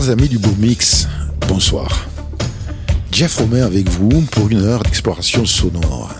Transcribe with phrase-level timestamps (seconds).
[0.00, 1.06] amis du Beau Mix,
[1.48, 2.06] bonsoir.
[3.12, 6.10] Jeff Romain avec vous pour une heure d'exploration sonore.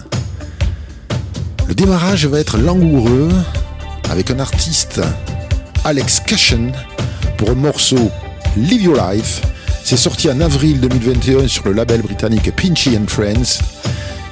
[1.66, 3.30] Le démarrage va être langoureux
[4.10, 5.00] avec un artiste,
[5.84, 6.72] Alex Cashen,
[7.38, 8.10] pour un morceau
[8.58, 9.40] Live Your Life.
[9.82, 13.62] C'est sorti en avril 2021 sur le label britannique Pinchy and Friends.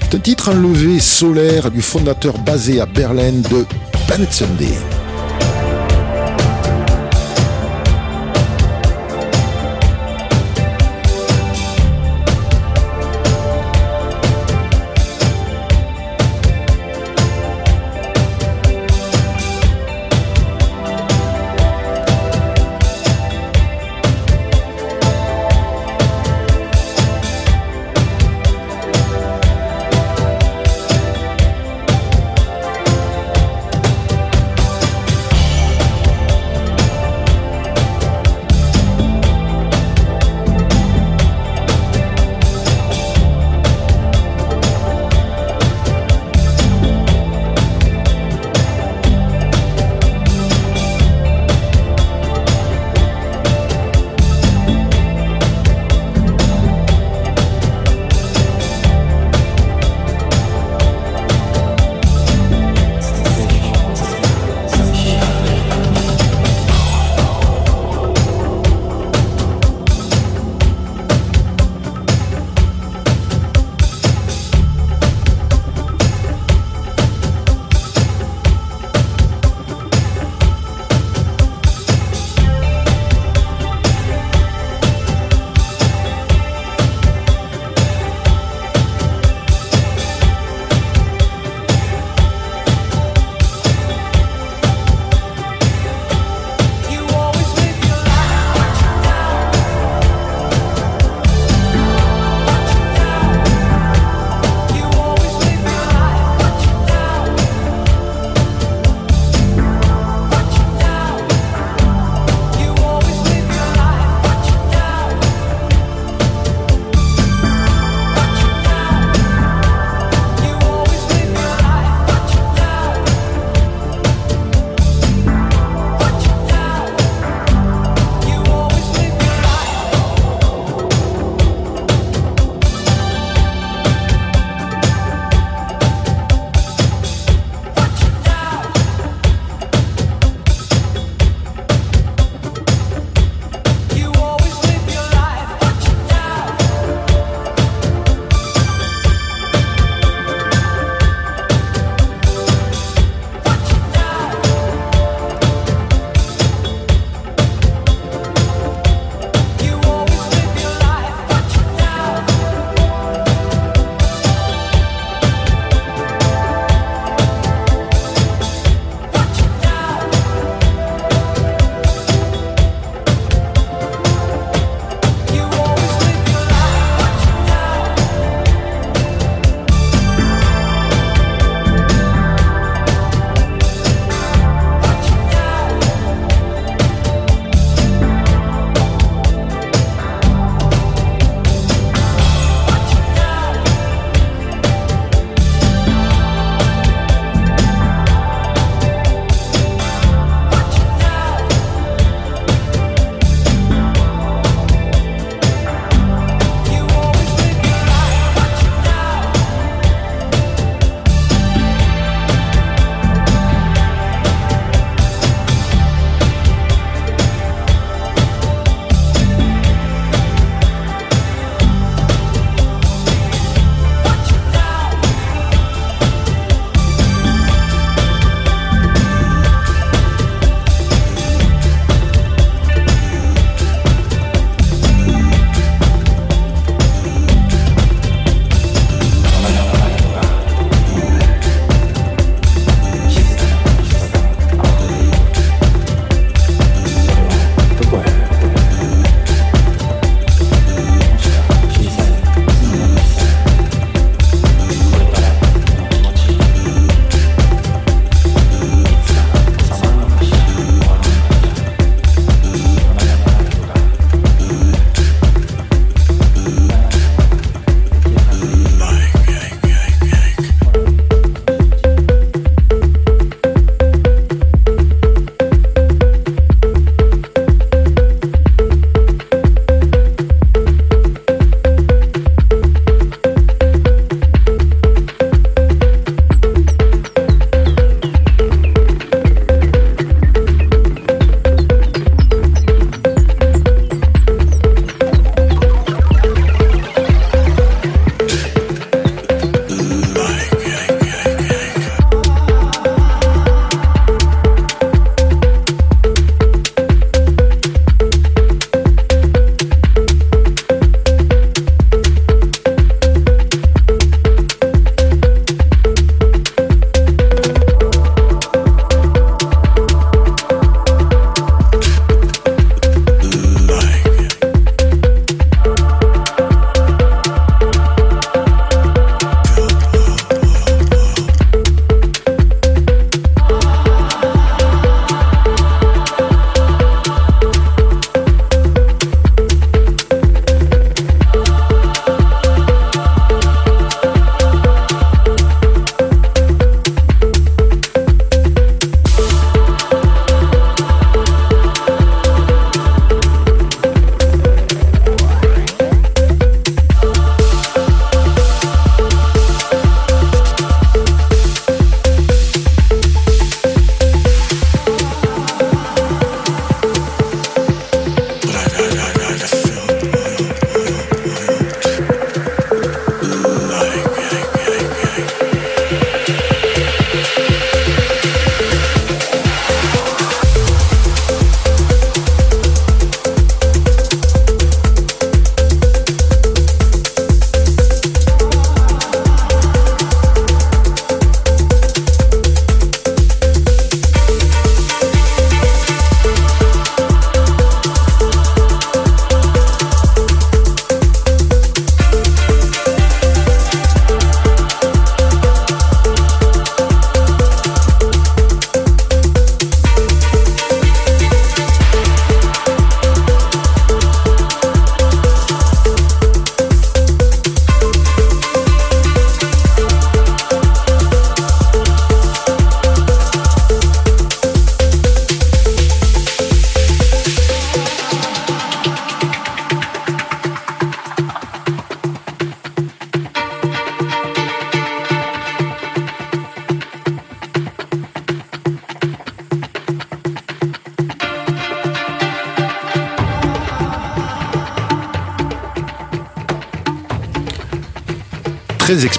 [0.02, 3.64] C'est un titre enlevé solaire du fondateur basé à Berlin de
[4.06, 4.76] Planet Sunday.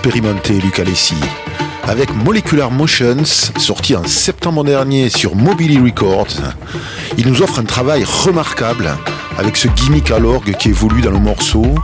[0.03, 0.59] Expérimenté.
[1.83, 6.39] Avec Molecular Motions, sorti en septembre dernier sur Mobily Records,
[7.19, 8.97] il nous offre un travail remarquable
[9.37, 11.75] avec ce gimmick à l'orgue qui évolue dans le morceau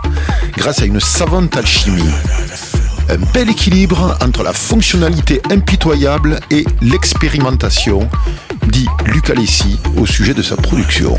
[0.56, 2.10] grâce à une savante alchimie.
[3.10, 8.10] Un bel équilibre entre la fonctionnalité impitoyable et l'expérimentation,
[8.70, 11.16] dit Luca Alessi au sujet de sa production.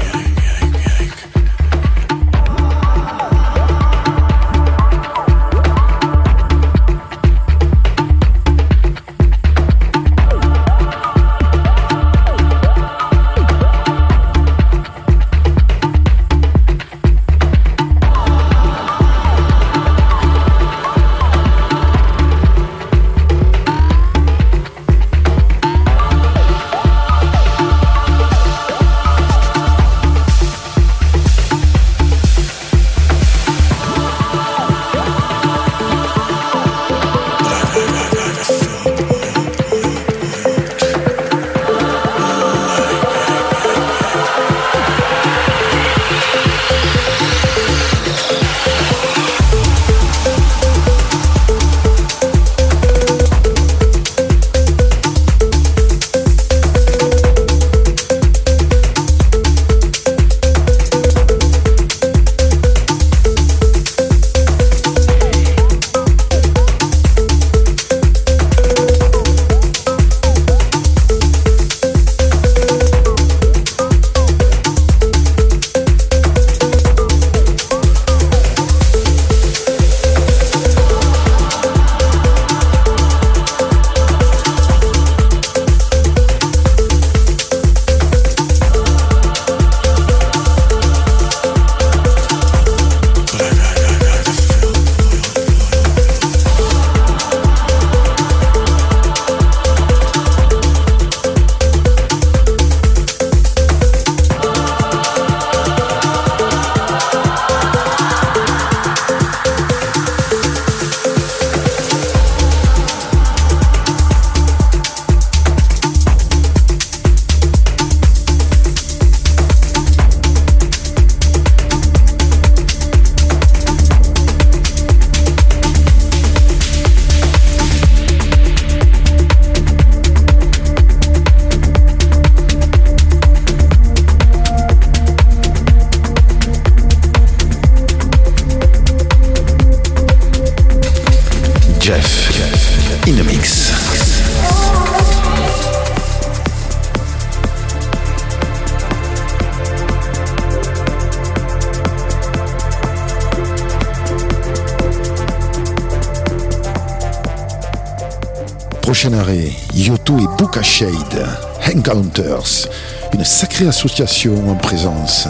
[159.00, 161.24] Prochain arrêt, Yoto et Buka Shade,
[161.72, 162.66] Encounters,
[163.14, 165.28] une sacrée association en présence.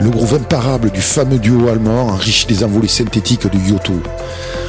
[0.00, 4.02] Le groove imparable du fameux duo allemand enrichi des envolées synthétiques de Yoto.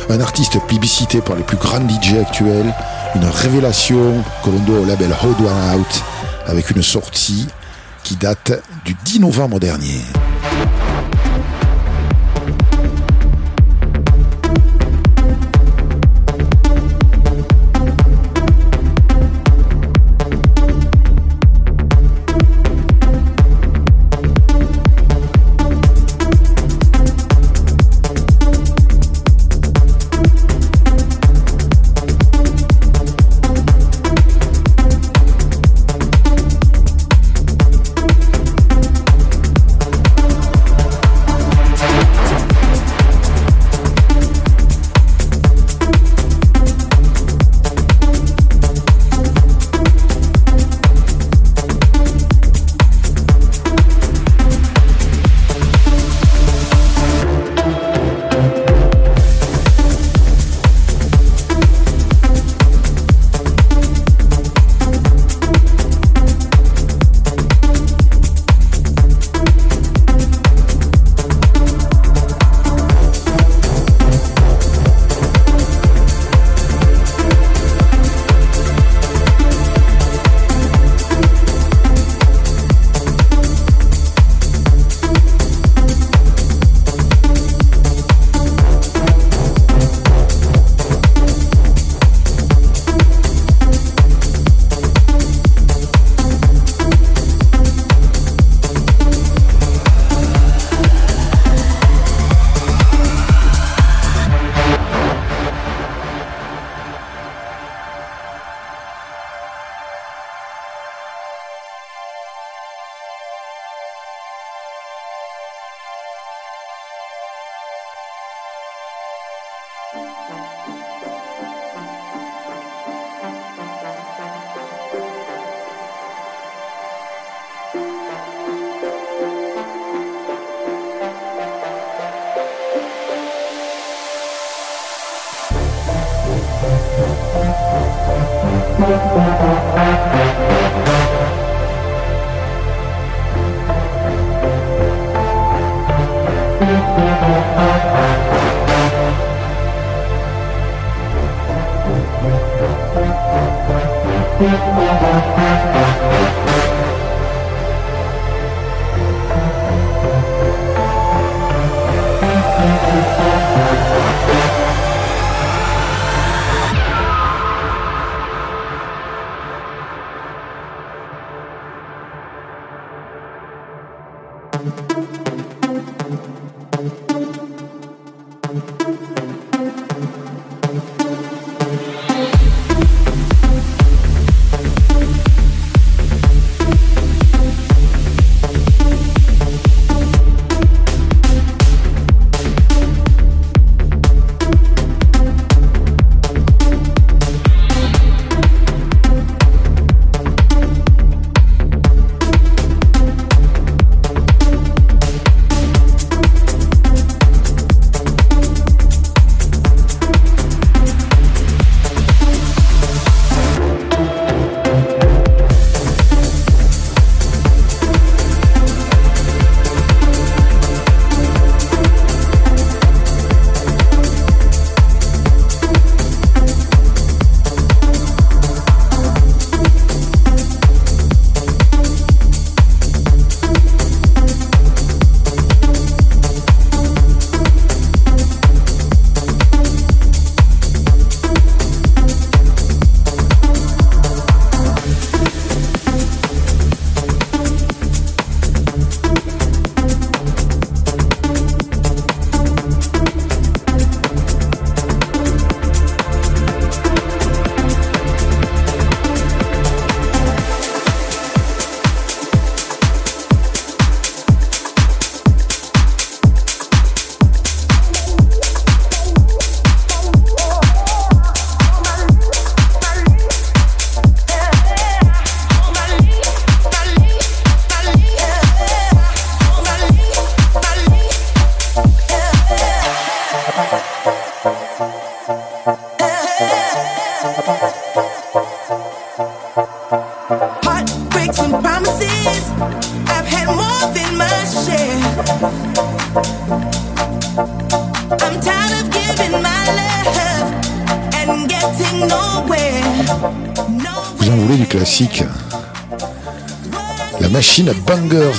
[0.09, 2.73] Un artiste plébiscité par les plus grands DJ actuels,
[3.15, 6.03] une révélation que l'on doit au label Hold One Out
[6.45, 7.47] avec une sortie
[8.03, 8.51] qui date
[8.83, 10.01] du 10 novembre dernier.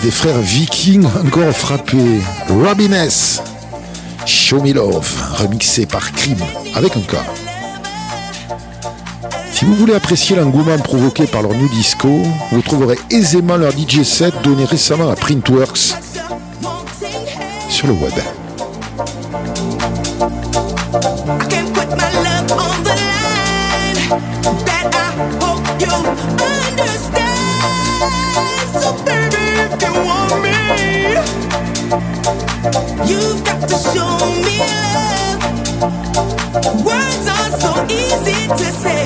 [0.03, 1.99] Des frères Vikings encore frappé.
[2.49, 3.43] Robin S.
[4.25, 6.39] Show Me Love, remixé par Crime,
[6.75, 7.25] avec un cas.
[9.53, 12.09] Si vous voulez apprécier l'engouement provoqué par leur new disco,
[12.53, 15.95] vous trouverez aisément leur DJ set donné récemment à Printworks
[17.69, 18.15] sur le web.
[33.77, 35.41] Show me love.
[36.85, 39.06] Words are so easy to say.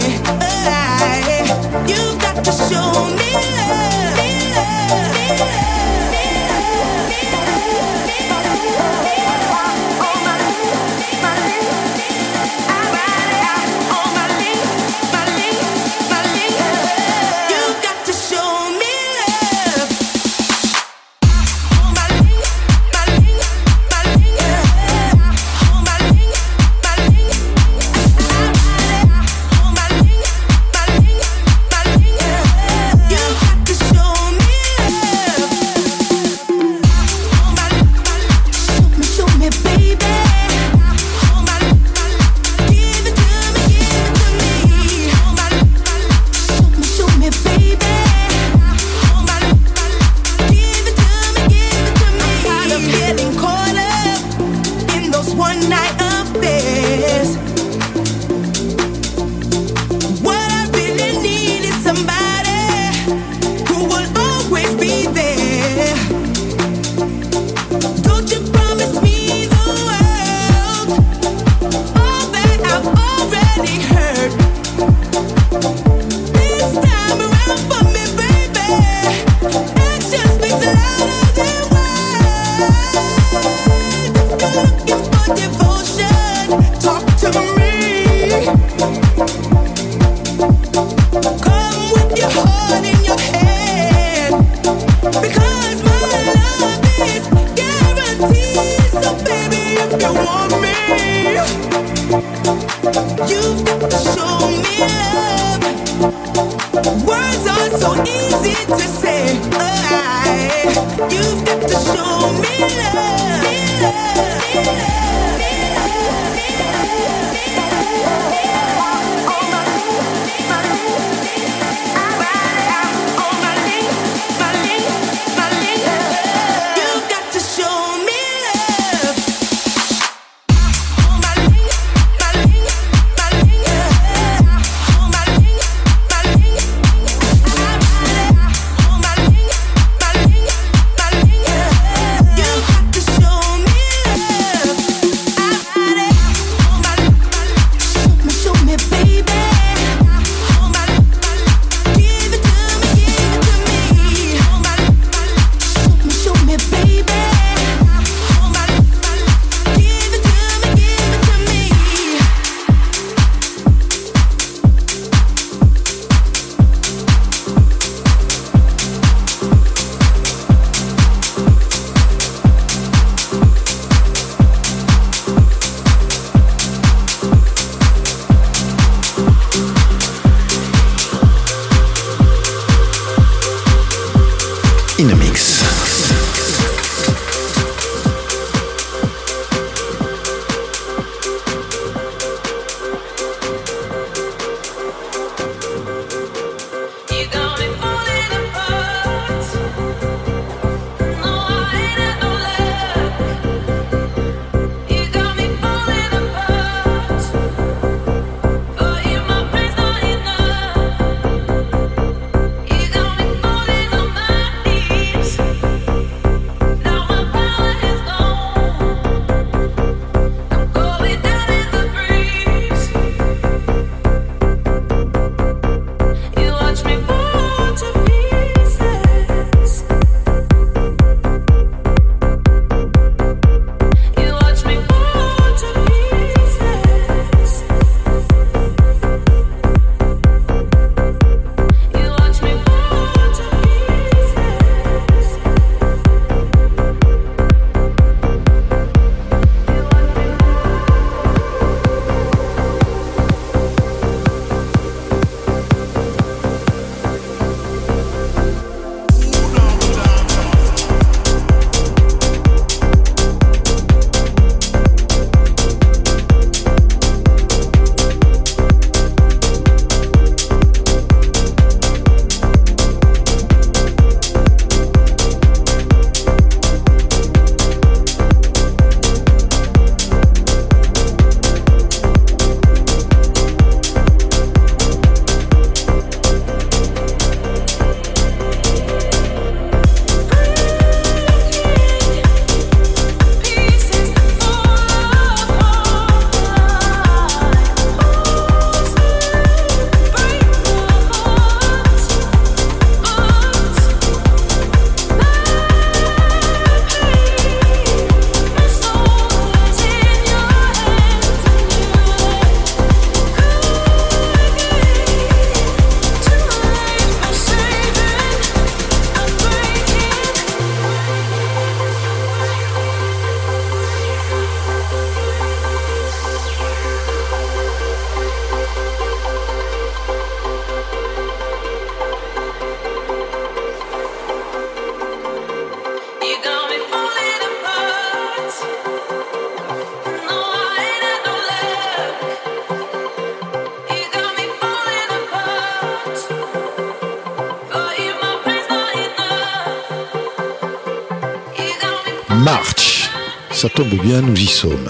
[353.61, 354.89] Ça tombe bien, nous y sommes.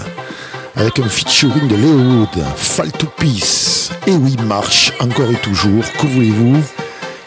[0.77, 3.89] Avec un featuring de Léo Fall to Peace.
[4.07, 6.55] Et oui, marche, encore et toujours, que voulez-vous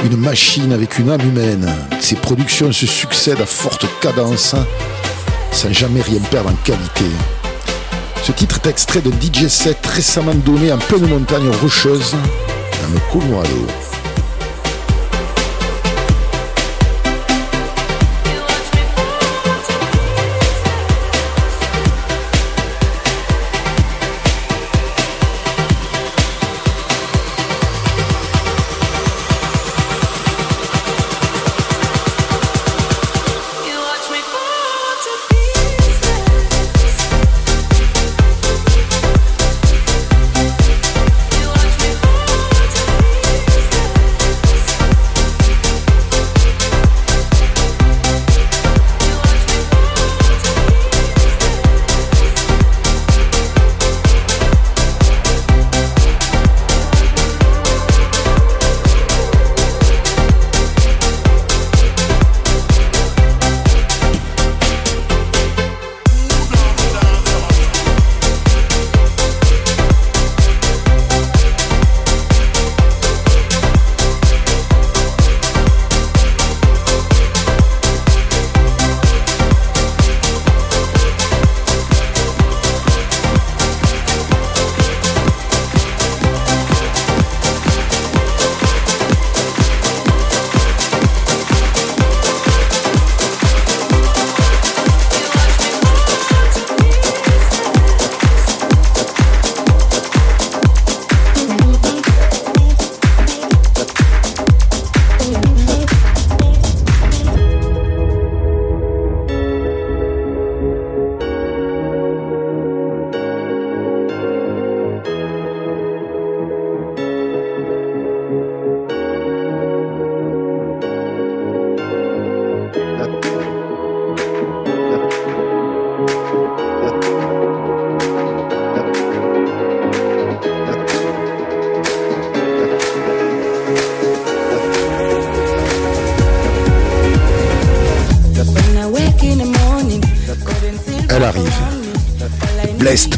[0.07, 1.70] Une machine avec une âme humaine.
[2.00, 4.54] Ses productions se succèdent à forte cadence,
[5.52, 7.04] sans jamais rien perdre en qualité.
[8.22, 13.00] Ce titre est extrait d'un DJ set récemment donné en pleine montagne rocheuse, dans le
[13.12, 13.84] Colorado.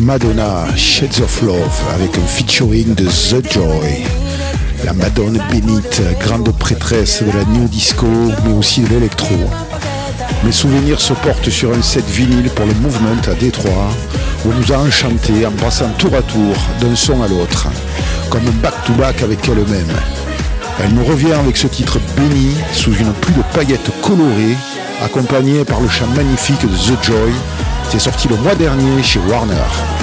[0.06, 4.04] Madonna, Shades of Love, avec un featuring de The Joy.
[4.84, 8.06] La Madone bénite, grande prêtresse de la new disco,
[8.44, 9.34] mais aussi de l'électro.
[10.44, 13.90] Mes souvenirs se portent sur un set vinyle pour le Movement à Détroit,
[14.44, 17.66] où nous a enchantés en passant tour à tour d'un son à l'autre,
[18.30, 19.96] comme un back-to-back avec elle-même.
[20.84, 24.56] Elle nous revient avec ce titre béni sous une pluie de paillettes colorées,
[25.04, 27.32] accompagné par le chant magnifique de The Joy.
[27.90, 29.95] C'est sorti le mois dernier chez Warner.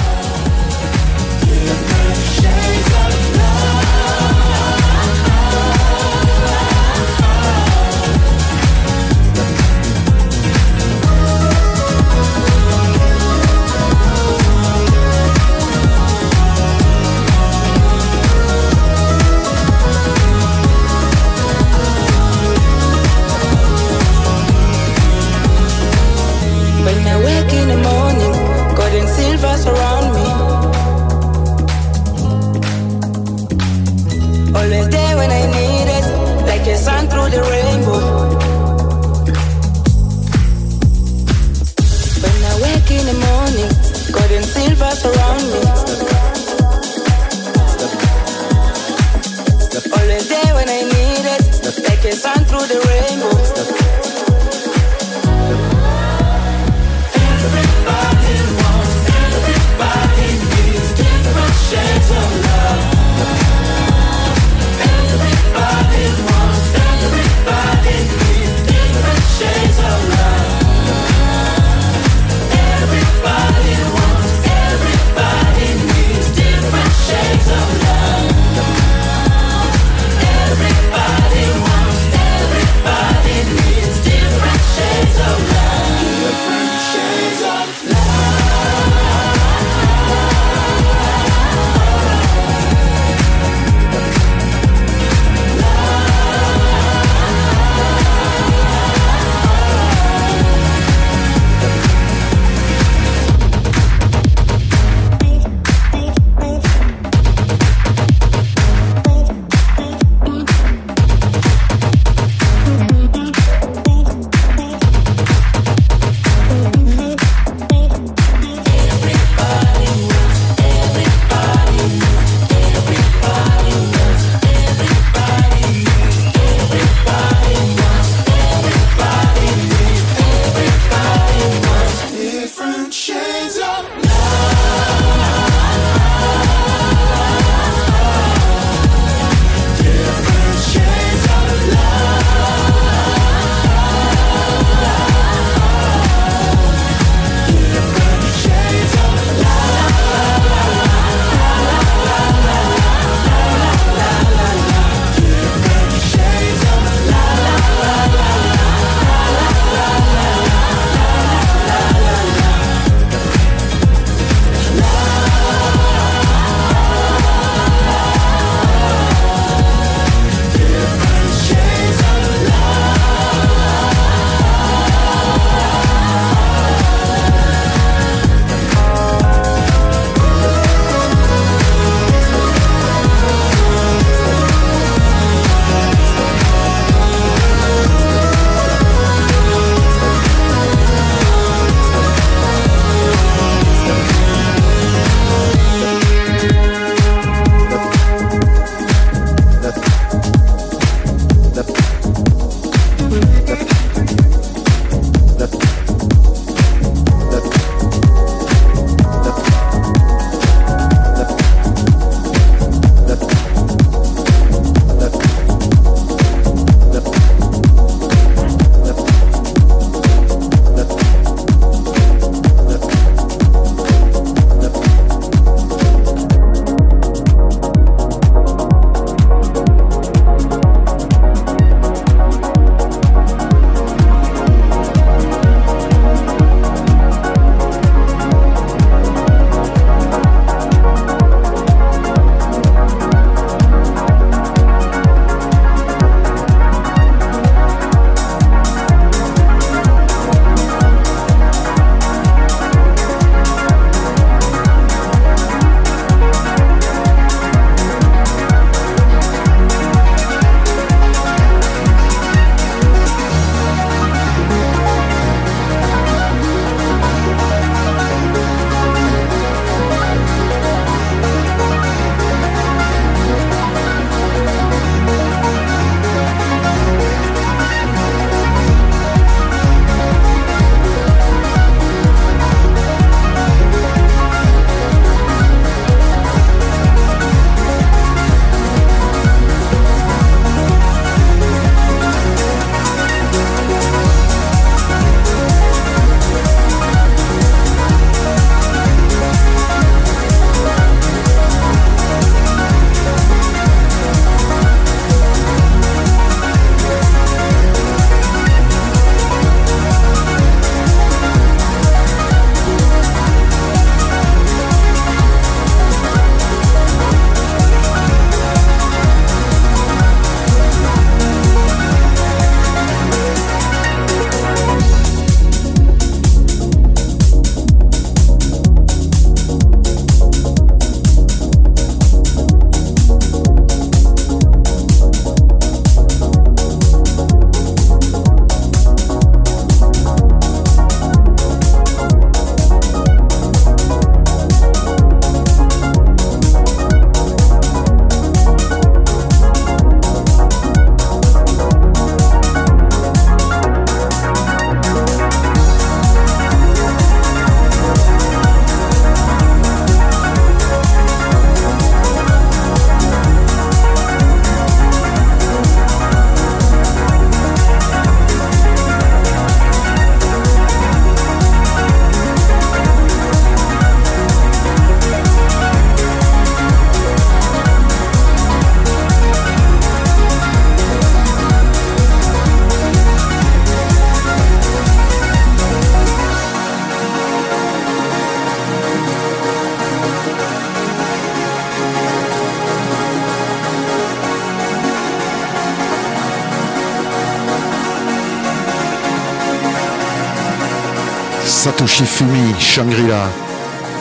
[401.94, 403.28] Satoshi Fumi, Shangri-La.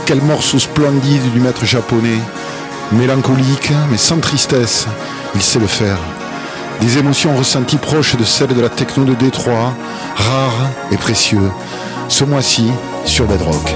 [0.07, 2.17] Quel morceau splendide du maître japonais.
[2.91, 4.87] Mélancolique, mais sans tristesse,
[5.35, 5.99] il sait le faire.
[6.81, 9.75] Des émotions ressenties proches de celles de la techno de Détroit,
[10.15, 11.51] rares et précieux.
[12.07, 12.71] Ce mois-ci,
[13.05, 13.75] sur Bedrock.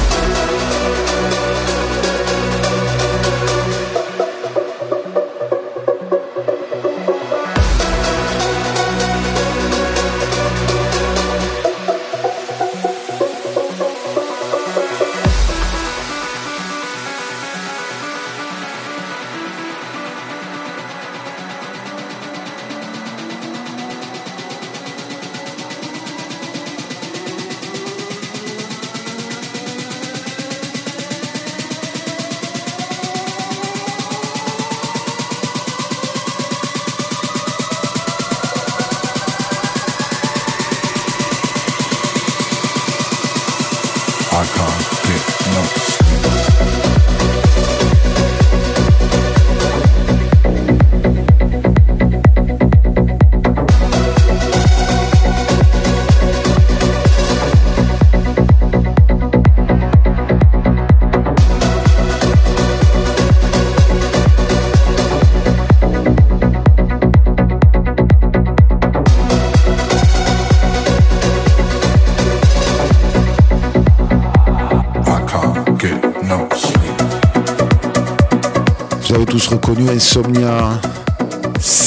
[79.51, 80.79] Reconnu Insomnia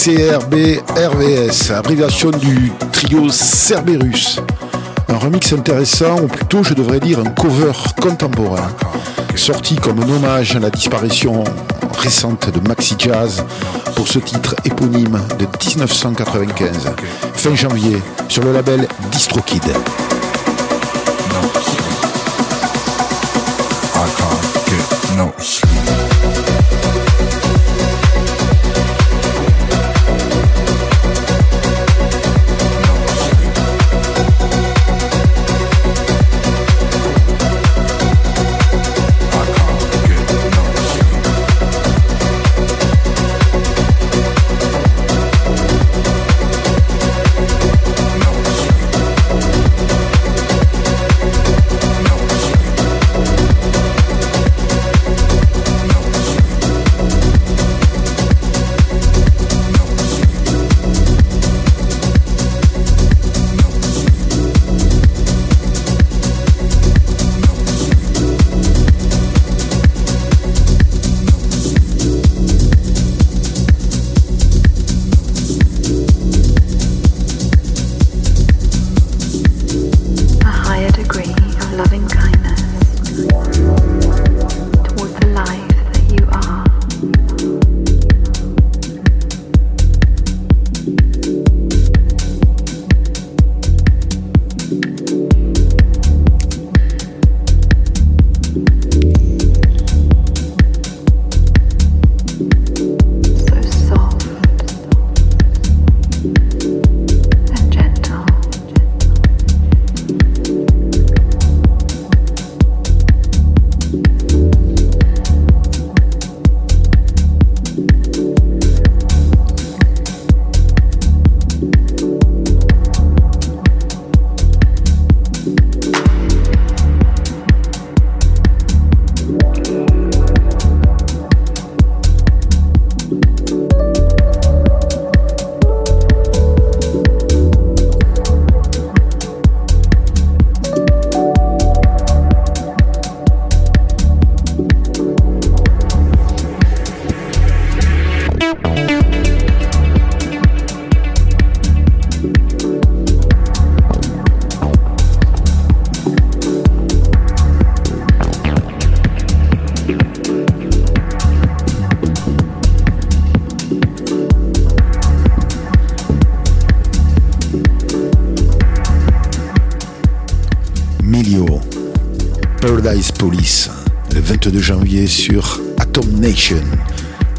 [0.04, 4.38] crbrvs abréviation du trio Cerberus.
[5.08, 8.68] Un remix intéressant, ou plutôt je devrais dire un cover contemporain,
[9.34, 11.42] sorti comme un hommage à la disparition
[11.98, 13.42] récente de Maxi Jazz
[13.96, 16.92] pour ce titre éponyme de 1995,
[17.34, 17.96] fin janvier,
[18.28, 19.64] sur le label DistroKid.
[25.16, 25.32] No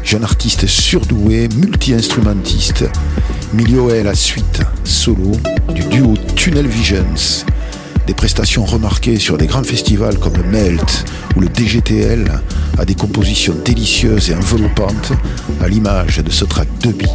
[0.02, 2.86] Jeune artiste surdoué, multi-instrumentiste,
[3.52, 5.30] Milio est la suite solo
[5.72, 7.44] du duo Tunnel Visions.
[8.08, 11.04] Des prestations remarquées sur des grands festivals comme Melt
[11.36, 12.40] ou le DGTL,
[12.78, 15.12] à des compositions délicieuses et enveloppantes,
[15.60, 17.06] à l'image de ce track Deby,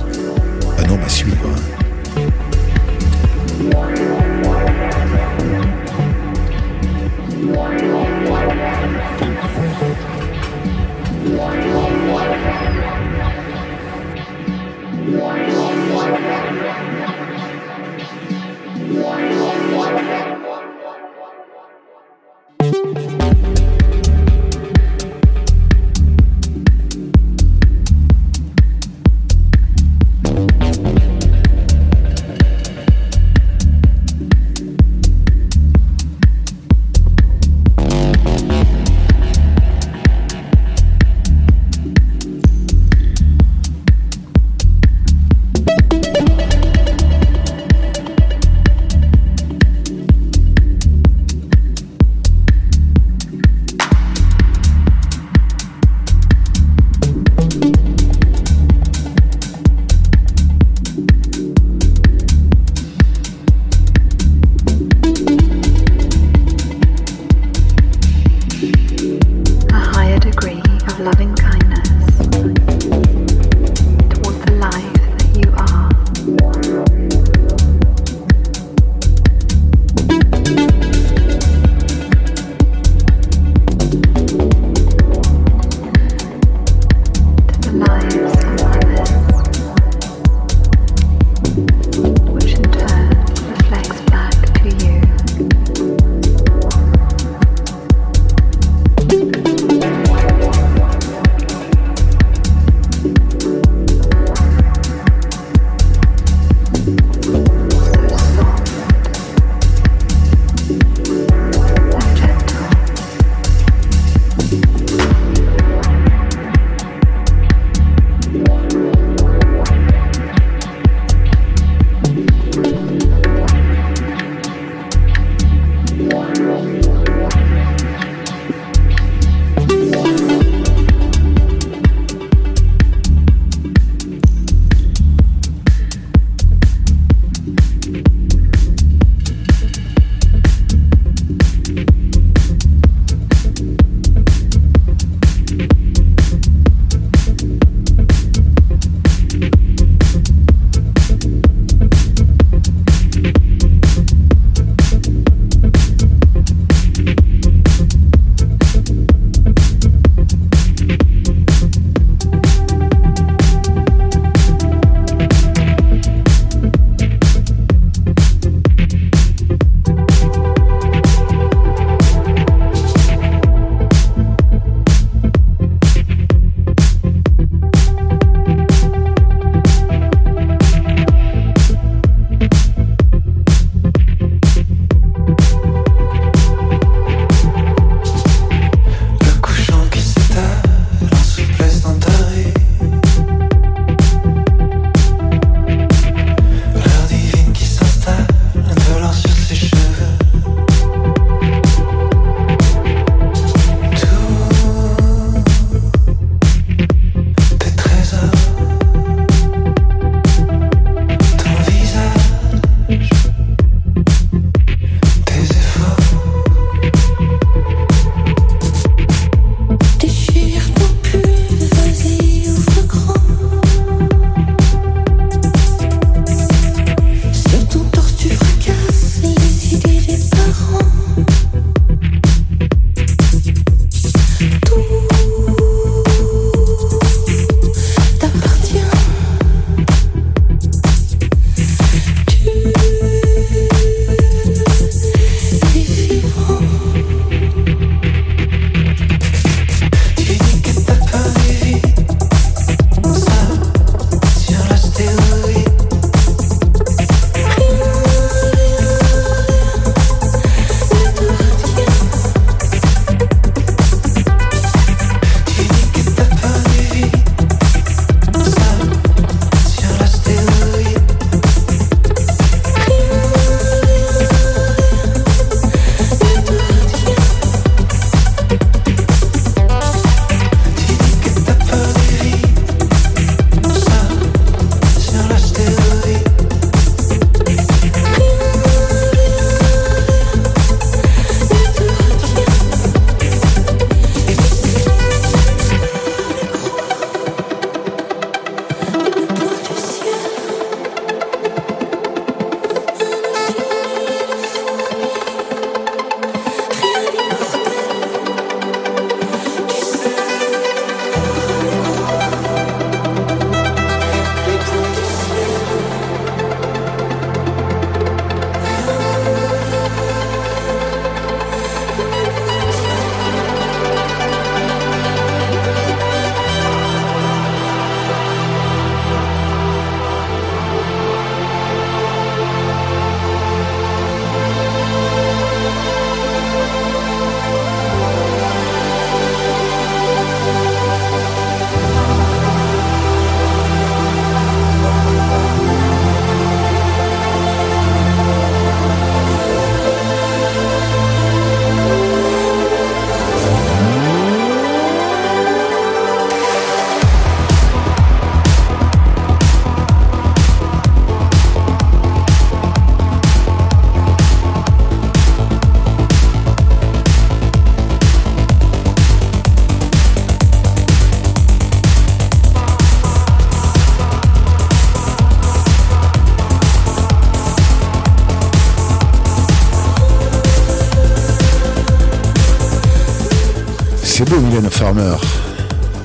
[0.77, 1.49] un homme à suivre.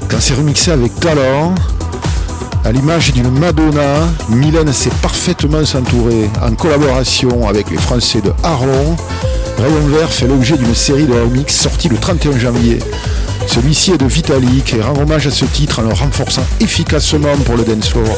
[0.09, 1.55] Quand c'est remixé avec talent,
[2.62, 8.97] à l'image d'une Madonna, Mylène sait parfaitement s'entourer en collaboration avec les Français de Harlon.
[9.57, 12.79] Rayon Vert fait l'objet d'une série de remix sortie le 31 janvier.
[13.47, 17.57] Celui-ci est de Vitalik et rend hommage à ce titre en le renforçant efficacement pour
[17.57, 18.14] le dance floor.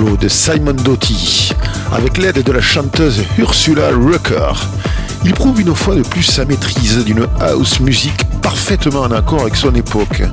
[0.00, 1.52] De Simon Doty,
[1.92, 4.52] avec l'aide de la chanteuse Ursula Rucker.
[5.24, 9.54] Il prouve une fois de plus sa maîtrise d'une house music parfaitement en accord avec
[9.54, 10.24] son époque.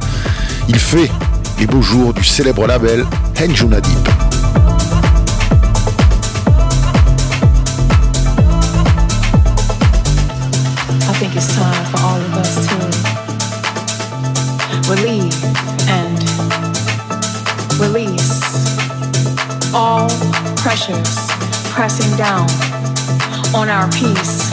[0.67, 1.11] Il fait
[1.59, 3.05] les beaux jours du célèbre label
[3.39, 3.79] Henjuna
[20.61, 21.17] pressures
[21.73, 22.45] pressing down
[23.57, 24.45] on our peace.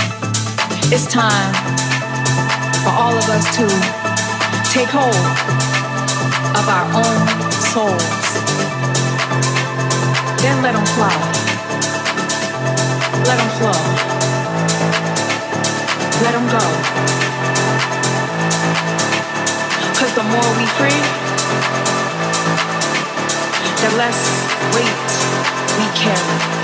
[0.88, 1.52] It's time
[2.80, 3.68] for all of us to
[4.72, 5.24] take hold
[6.56, 7.20] of our own
[7.60, 8.24] souls.
[10.40, 11.12] Then let them fly.
[13.28, 13.80] Let them flow.
[16.24, 16.64] Let them go.
[20.00, 21.00] Cause the more we free,
[23.82, 24.20] the less
[24.74, 25.07] weight
[25.78, 26.58] we carry.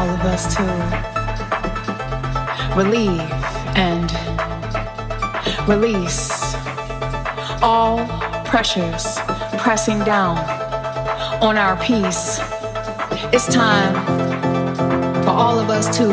[0.00, 0.62] All of us to
[2.74, 3.20] relieve
[3.76, 4.10] and
[5.68, 6.54] release
[7.62, 8.06] all
[8.46, 9.18] pressures
[9.58, 10.38] pressing down
[11.42, 12.40] on our peace.
[13.30, 13.92] It's time
[15.22, 16.06] for all of us to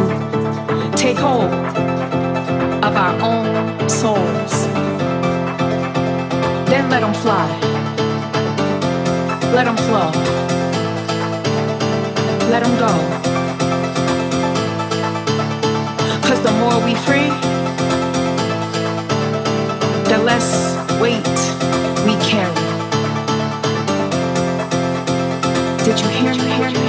[0.97, 1.53] take hold
[2.83, 4.67] of our own souls.
[6.67, 7.47] Then let them fly.
[9.53, 10.38] Let them flow
[12.49, 13.16] let them go.
[16.38, 17.29] Cause the more we free,
[20.07, 21.25] the less weight
[22.05, 22.53] we carry.
[25.83, 26.86] Did you hear me?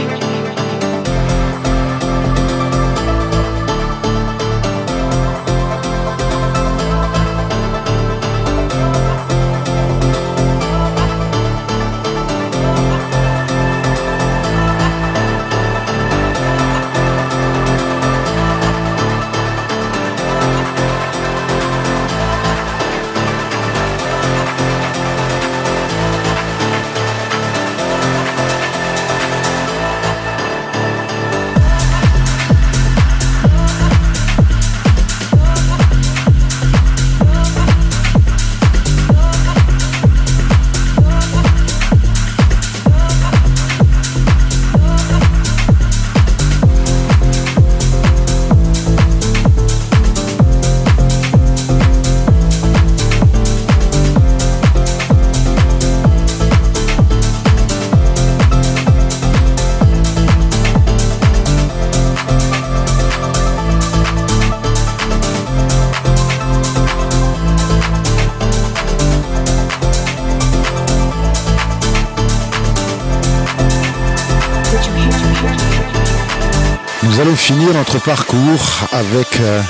[78.09, 79.61] Parcours avec euh,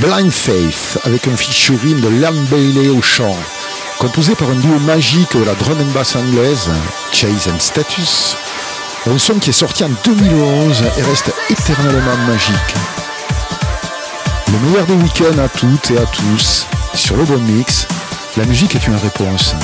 [0.00, 3.36] Blind Faith, avec un featuring de Lam Bailey au chant,
[3.98, 6.70] composé par un duo magique de la drum and bass anglaise,
[7.12, 8.38] Chase and Status.
[9.06, 12.74] Un son qui est sorti en 2011 et reste éternellement magique.
[14.50, 17.86] Le meilleur des week-ends à toutes et à tous sur le bon mix.
[18.38, 19.54] La musique est une réponse.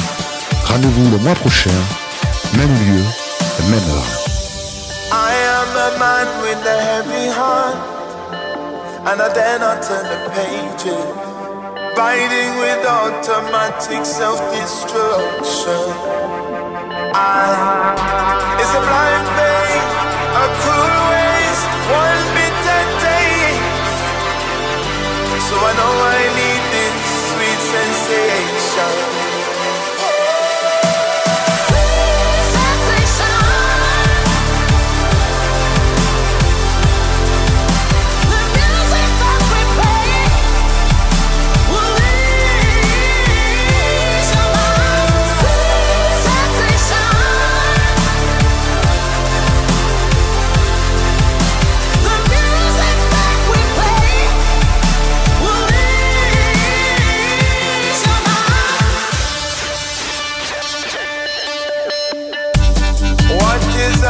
[0.66, 1.70] Rendez-vous le mois prochain,
[2.54, 3.02] même lieu,
[3.70, 4.23] même heure.
[5.98, 7.78] Man with a heavy heart,
[9.06, 11.06] and I dare not turn the pages.
[11.96, 15.86] Riding with automatic self destruction.
[17.14, 17.54] I
[18.58, 19.90] is a blind faith,
[20.42, 23.54] a cruel waste, one bitter day.
[25.46, 26.98] So I know I need this
[27.30, 29.03] sweet sensation.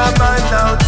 [0.05, 0.84] House music with